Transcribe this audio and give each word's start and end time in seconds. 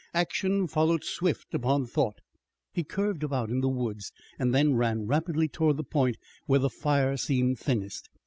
Action 0.15 0.65
followed 0.65 1.03
swift 1.03 1.53
upon 1.53 1.85
thought. 1.85 2.21
He 2.73 2.83
curved 2.83 3.21
about 3.21 3.51
in 3.51 3.61
the 3.61 3.69
woods 3.69 4.11
and 4.39 4.51
then 4.51 4.73
ran 4.73 5.05
rapidly 5.05 5.47
toward 5.47 5.77
the 5.77 5.83
point 5.83 6.17
where 6.47 6.57
the 6.57 6.71
fire 6.71 7.15
seemed 7.17 7.59
thinnest. 7.59 8.09